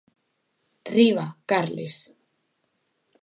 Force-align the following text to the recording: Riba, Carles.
Riba, 0.95 1.25
Carles. 1.49 1.95